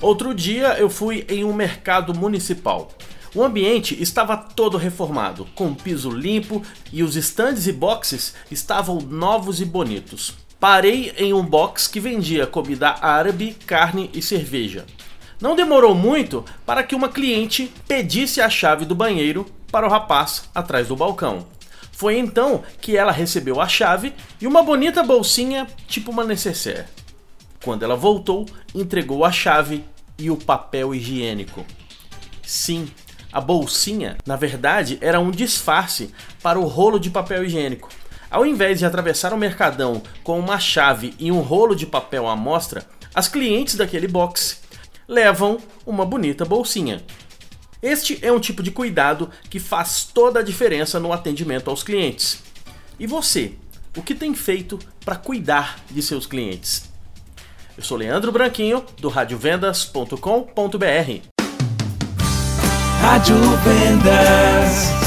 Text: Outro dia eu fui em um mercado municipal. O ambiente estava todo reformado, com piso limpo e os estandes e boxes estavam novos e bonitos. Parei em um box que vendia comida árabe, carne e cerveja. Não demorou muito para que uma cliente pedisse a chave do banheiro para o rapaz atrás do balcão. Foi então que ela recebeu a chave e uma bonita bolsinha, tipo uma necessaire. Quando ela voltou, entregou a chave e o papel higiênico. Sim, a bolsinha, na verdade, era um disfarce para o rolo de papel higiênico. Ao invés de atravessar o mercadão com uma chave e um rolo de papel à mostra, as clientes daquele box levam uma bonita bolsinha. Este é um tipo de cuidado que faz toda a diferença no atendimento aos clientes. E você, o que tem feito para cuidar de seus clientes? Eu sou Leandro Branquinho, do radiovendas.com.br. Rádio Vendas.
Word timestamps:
Outro 0.00 0.32
dia 0.32 0.78
eu 0.78 0.88
fui 0.88 1.26
em 1.28 1.44
um 1.44 1.52
mercado 1.52 2.14
municipal. 2.14 2.88
O 3.34 3.42
ambiente 3.42 4.00
estava 4.00 4.36
todo 4.36 4.78
reformado, 4.78 5.46
com 5.54 5.74
piso 5.74 6.10
limpo 6.10 6.62
e 6.92 7.02
os 7.02 7.16
estandes 7.16 7.66
e 7.66 7.72
boxes 7.72 8.34
estavam 8.50 8.98
novos 9.00 9.60
e 9.60 9.64
bonitos. 9.64 10.34
Parei 10.60 11.12
em 11.16 11.32
um 11.32 11.44
box 11.44 11.88
que 11.88 12.00
vendia 12.00 12.46
comida 12.46 12.96
árabe, 13.00 13.56
carne 13.66 14.08
e 14.14 14.22
cerveja. 14.22 14.86
Não 15.40 15.54
demorou 15.54 15.94
muito 15.94 16.44
para 16.64 16.82
que 16.82 16.94
uma 16.94 17.08
cliente 17.08 17.72
pedisse 17.86 18.40
a 18.40 18.48
chave 18.48 18.84
do 18.84 18.94
banheiro 18.94 19.46
para 19.70 19.86
o 19.86 19.90
rapaz 19.90 20.48
atrás 20.54 20.88
do 20.88 20.96
balcão. 20.96 21.46
Foi 21.92 22.16
então 22.16 22.62
que 22.80 22.96
ela 22.96 23.12
recebeu 23.12 23.60
a 23.60 23.68
chave 23.68 24.14
e 24.40 24.46
uma 24.46 24.62
bonita 24.62 25.02
bolsinha, 25.02 25.66
tipo 25.86 26.10
uma 26.10 26.24
necessaire. 26.24 26.86
Quando 27.62 27.82
ela 27.82 27.96
voltou, 27.96 28.46
entregou 28.74 29.24
a 29.24 29.32
chave 29.32 29.84
e 30.18 30.30
o 30.30 30.36
papel 30.36 30.94
higiênico. 30.94 31.64
Sim, 32.42 32.88
a 33.32 33.40
bolsinha, 33.40 34.16
na 34.26 34.36
verdade, 34.36 34.98
era 35.00 35.20
um 35.20 35.30
disfarce 35.30 36.12
para 36.42 36.58
o 36.58 36.66
rolo 36.66 36.98
de 36.98 37.10
papel 37.10 37.44
higiênico. 37.44 37.90
Ao 38.30 38.44
invés 38.44 38.78
de 38.78 38.86
atravessar 38.86 39.32
o 39.32 39.38
mercadão 39.38 40.02
com 40.22 40.38
uma 40.38 40.58
chave 40.58 41.14
e 41.18 41.32
um 41.32 41.40
rolo 41.40 41.74
de 41.74 41.86
papel 41.86 42.28
à 42.28 42.36
mostra, 42.36 42.86
as 43.14 43.28
clientes 43.28 43.74
daquele 43.74 44.06
box 44.06 44.60
levam 45.06 45.58
uma 45.86 46.04
bonita 46.04 46.44
bolsinha. 46.44 47.02
Este 47.82 48.18
é 48.22 48.32
um 48.32 48.40
tipo 48.40 48.62
de 48.62 48.70
cuidado 48.70 49.30
que 49.48 49.58
faz 49.58 50.04
toda 50.04 50.40
a 50.40 50.42
diferença 50.42 50.98
no 50.98 51.12
atendimento 51.12 51.70
aos 51.70 51.82
clientes. 51.82 52.42
E 52.98 53.06
você, 53.06 53.52
o 53.96 54.02
que 54.02 54.14
tem 54.14 54.34
feito 54.34 54.78
para 55.04 55.16
cuidar 55.16 55.78
de 55.90 56.02
seus 56.02 56.26
clientes? 56.26 56.87
Eu 57.78 57.84
sou 57.84 57.96
Leandro 57.96 58.32
Branquinho, 58.32 58.84
do 59.00 59.08
radiovendas.com.br. 59.08 60.16
Rádio 63.00 63.36
Vendas. 63.36 64.97